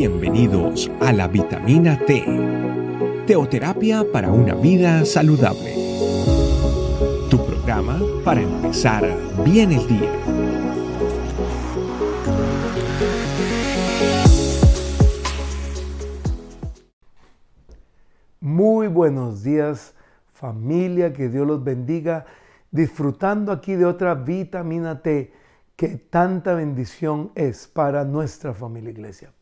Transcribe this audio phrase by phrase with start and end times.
[0.00, 2.24] Bienvenidos a la vitamina T,
[3.26, 5.74] teoterapia para una vida saludable.
[7.28, 9.04] Tu programa para empezar
[9.44, 10.10] bien el día.
[18.40, 19.94] Muy buenos días
[20.32, 22.24] familia, que Dios los bendiga,
[22.70, 25.30] disfrutando aquí de otra vitamina T
[25.76, 29.34] que tanta bendición es para nuestra familia iglesia.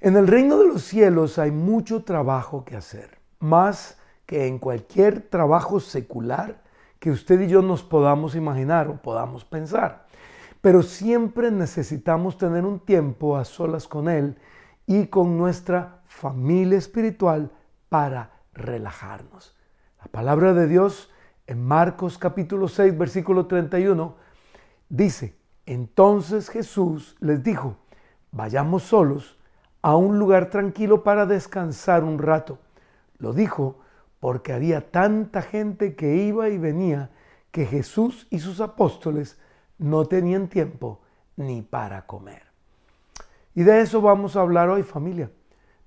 [0.00, 5.22] En el reino de los cielos hay mucho trabajo que hacer, más que en cualquier
[5.22, 6.62] trabajo secular
[6.98, 10.06] que usted y yo nos podamos imaginar o podamos pensar.
[10.60, 14.36] Pero siempre necesitamos tener un tiempo a solas con Él
[14.86, 17.50] y con nuestra familia espiritual
[17.88, 19.56] para relajarnos.
[19.98, 21.10] La palabra de Dios
[21.46, 24.26] en Marcos capítulo 6, versículo 31
[24.88, 27.76] Dice, entonces Jesús les dijo,
[28.30, 29.35] vayamos solos
[29.86, 32.58] a un lugar tranquilo para descansar un rato.
[33.18, 33.78] Lo dijo
[34.18, 37.10] porque había tanta gente que iba y venía
[37.52, 39.38] que Jesús y sus apóstoles
[39.78, 41.02] no tenían tiempo
[41.36, 42.42] ni para comer.
[43.54, 45.30] Y de eso vamos a hablar hoy familia,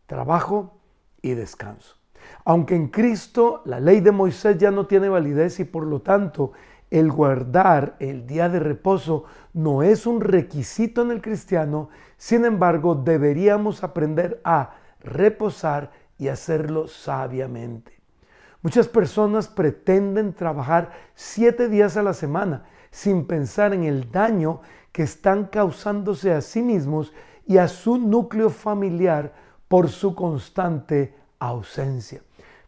[0.05, 0.79] trabajo
[1.21, 1.98] y descanso.
[2.45, 6.53] Aunque en Cristo la ley de Moisés ya no tiene validez y por lo tanto
[6.89, 12.95] el guardar el día de reposo no es un requisito en el cristiano, sin embargo
[12.95, 14.71] deberíamos aprender a
[15.01, 17.99] reposar y hacerlo sabiamente.
[18.61, 25.03] Muchas personas pretenden trabajar siete días a la semana sin pensar en el daño que
[25.03, 27.13] están causándose a sí mismos
[27.45, 29.33] y a su núcleo familiar
[29.67, 32.21] por su constante ausencia.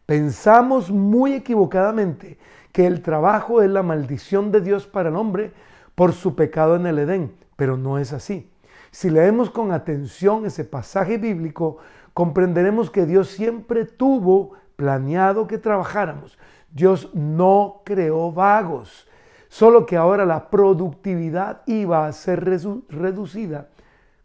[0.05, 2.37] Pensamos muy equivocadamente
[2.71, 5.51] que el trabajo es la maldición de Dios para el hombre
[5.95, 8.49] por su pecado en el Edén, pero no es así.
[8.91, 11.77] Si leemos con atención ese pasaje bíblico,
[12.13, 16.37] comprenderemos que Dios siempre tuvo planeado que trabajáramos.
[16.71, 19.07] Dios no creó vagos,
[19.47, 23.69] solo que ahora la productividad iba a ser reducida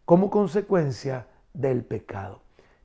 [0.05, 2.41] como consecuencia del pecado.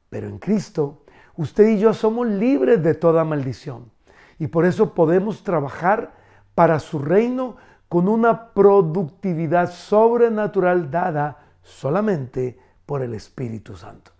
[0.09, 1.03] Pero en Cristo,
[1.41, 3.91] usted y yo somos libres de toda maldición
[4.37, 6.13] y por eso podemos trabajar
[6.53, 7.57] para su reino
[7.89, 14.11] con una productividad sobrenatural dada solamente por el Espíritu Santo.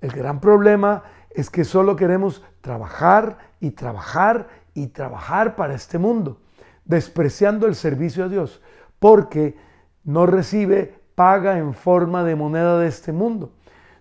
[0.00, 6.40] El gran problema es que solo queremos trabajar y trabajar y trabajar para este mundo,
[6.84, 8.60] despreciando el servicio a Dios,
[8.98, 9.56] porque
[10.02, 13.52] no recibe paga en forma de moneda de este mundo.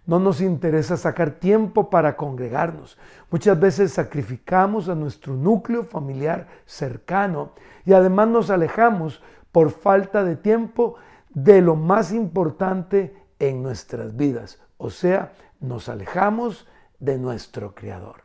[0.05, 2.97] No nos interesa sacar tiempo para congregarnos.
[3.29, 7.51] Muchas veces sacrificamos a nuestro núcleo familiar cercano
[7.85, 10.95] y además nos alejamos por falta de tiempo
[11.29, 14.59] de lo más importante en nuestras vidas.
[14.77, 16.67] O sea, nos alejamos
[16.99, 18.23] de nuestro Creador.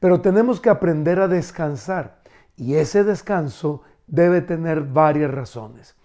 [0.00, 2.18] Pero tenemos que aprender a descansar
[2.56, 5.96] y ese descanso debe tener varias razones.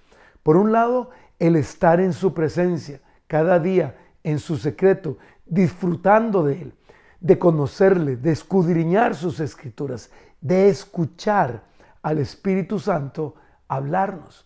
[0.44, 3.96] Por un lado, el estar en su presencia cada día
[4.30, 6.74] en su secreto, disfrutando de Él,
[7.20, 10.10] de conocerle, de escudriñar sus escrituras,
[10.42, 11.64] de escuchar
[12.02, 13.36] al Espíritu Santo
[13.68, 14.46] hablarnos.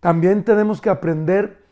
[0.00, 1.64] También tenemos que aprender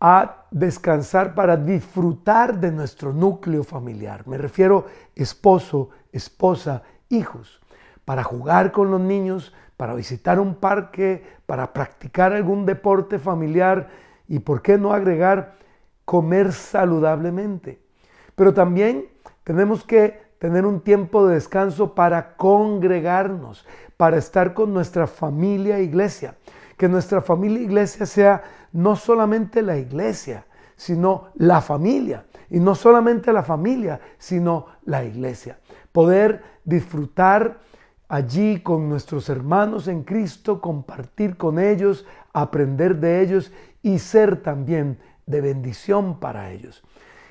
[0.00, 4.26] a descansar para disfrutar de nuestro núcleo familiar.
[4.26, 7.60] Me refiero esposo, esposa, hijos,
[8.04, 13.90] para jugar con los niños, para visitar un parque, para practicar algún deporte familiar
[14.26, 15.59] y, ¿por qué no agregar
[16.10, 17.80] comer saludablemente.
[18.34, 19.06] Pero también
[19.44, 23.64] tenemos que tener un tiempo de descanso para congregarnos,
[23.96, 26.34] para estar con nuestra familia iglesia.
[26.76, 32.24] Que nuestra familia iglesia sea no solamente la iglesia, sino la familia.
[32.48, 35.60] Y no solamente la familia, sino la iglesia.
[35.92, 37.60] Poder disfrutar
[38.08, 44.98] allí con nuestros hermanos en Cristo, compartir con ellos, aprender de ellos y ser también
[45.26, 46.82] de bendición para ellos.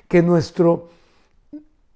[0.08, 0.88] Que nuestro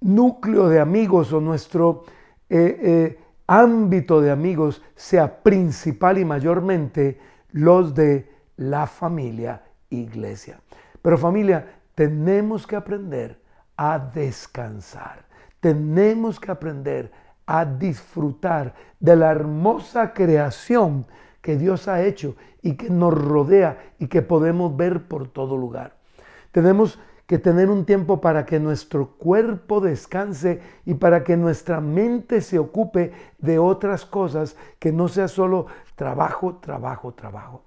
[0.01, 2.03] núcleo de amigos o nuestro
[2.49, 7.19] eh, eh, ámbito de amigos sea principal y mayormente
[7.51, 10.59] los de la familia iglesia.
[11.01, 13.39] Pero familia, tenemos que aprender
[13.77, 15.25] a descansar.
[15.59, 17.11] Tenemos que aprender
[17.45, 21.05] a disfrutar de la hermosa creación
[21.45, 25.93] que Dios ha hecho y que nos rodea y que podemos ver por todo lugar.
[26.51, 32.41] Tenemos que tener un tiempo para que nuestro cuerpo descanse y para que nuestra mente
[32.41, 37.61] se ocupe de otras cosas que no sea solo trabajo, trabajo, trabajo.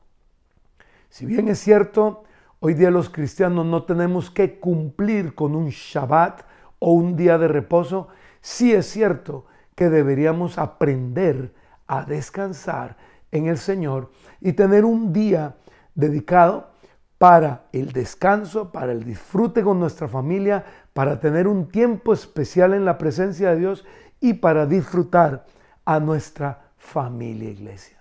[1.09, 2.25] Si bien es cierto,
[2.61, 6.43] Hoy día los cristianos no tenemos que cumplir con un Shabbat
[6.81, 8.09] o un día de reposo.
[8.41, 9.47] Sí es cierto
[9.77, 11.55] que deberíamos aprender
[11.87, 12.97] a descansar
[13.33, 14.11] en el Señor
[14.41, 15.57] y tener un día
[15.95, 16.71] dedicado
[17.19, 22.85] para el descanso, para el disfrute con nuestra familia, para tener un tiempo especial en
[22.85, 23.85] la presencia de Dios
[24.21, 25.47] y para disfrutar
[25.85, 27.99] a nuestra familia iglesia.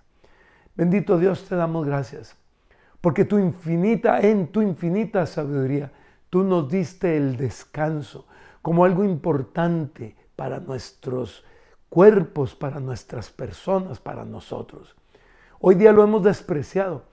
[0.76, 2.36] Bendito Dios, te damos gracias,
[3.02, 5.92] porque tu infinita, en tu infinita sabiduría,
[6.30, 8.28] tú nos diste el descanso
[8.62, 11.46] como algo importante para nuestros
[11.90, 14.97] cuerpos, para nuestras personas, para nosotros.
[15.60, 17.04] Hoy día lo hemos despreciado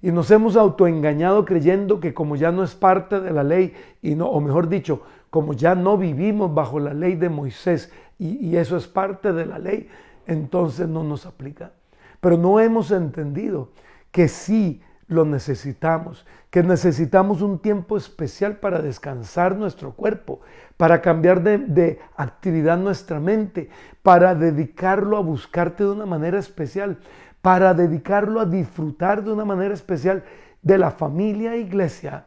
[0.00, 4.14] y nos hemos autoengañado creyendo que como ya no es parte de la ley, y
[4.14, 8.76] no, o mejor dicho, como ya no vivimos bajo la ley de Moisés y, eso
[8.76, 9.88] es parte de la ley,
[10.26, 11.72] entonces no nos aplica.
[12.20, 13.70] Pero no hemos entendido
[14.10, 20.40] que sí lo necesitamos, que necesitamos un tiempo especial para descansar nuestro cuerpo,
[20.76, 23.70] para cambiar de, actividad nuestra mente,
[24.02, 26.98] para dedicarlo a buscarte de una manera especial,
[27.40, 30.24] para dedicarlo a disfrutar de una manera especial
[30.60, 32.26] de la familia e iglesia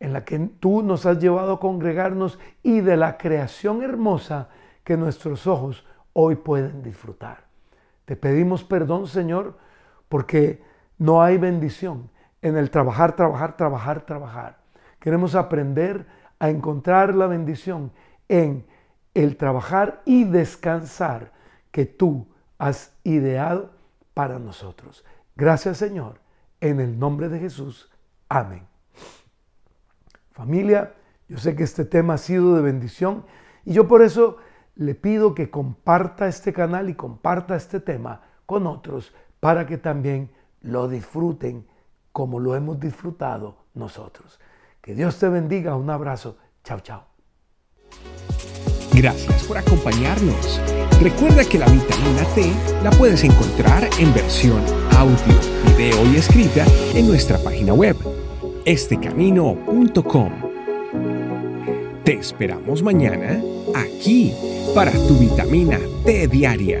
[0.00, 4.48] en la que tú nos has llevado a congregarnos y de la creación hermosa
[4.84, 7.48] que nuestros ojos hoy pueden disfrutar.
[8.04, 9.56] Te pedimos perdón, Señor,
[10.08, 10.62] porque
[10.98, 12.10] no hay bendición
[12.42, 14.58] en el trabajar, trabajar, trabajar, trabajar.
[15.00, 16.06] Queremos aprender
[16.38, 17.92] a encontrar la bendición
[18.28, 18.66] en
[19.14, 21.32] el trabajar y descansar
[21.70, 22.26] que tú
[22.58, 23.70] has ideado
[24.14, 25.04] para nosotros.
[25.36, 26.20] Gracias Señor,
[26.60, 27.90] en el nombre de Jesús.
[28.28, 28.66] Amén.
[30.32, 30.94] Familia,
[31.28, 33.24] yo sé que este tema ha sido de bendición
[33.64, 34.38] y yo por eso
[34.76, 40.30] le pido que comparta este canal y comparta este tema con otros para que también
[40.62, 41.66] lo disfruten
[42.12, 44.40] como lo hemos disfrutado nosotros.
[44.80, 45.76] Que Dios te bendiga.
[45.76, 46.36] Un abrazo.
[46.64, 47.04] Chao, chao.
[48.92, 50.60] Gracias por acompañarnos.
[51.00, 52.52] Recuerda que la vitamina T
[52.82, 54.60] la puedes encontrar en versión
[54.96, 55.38] audio,
[55.76, 56.64] video y escrita
[56.94, 57.96] en nuestra página web,
[58.64, 60.32] estecamino.com.
[62.02, 63.40] Te esperamos mañana
[63.76, 64.34] aquí
[64.74, 66.80] para tu vitamina T diaria.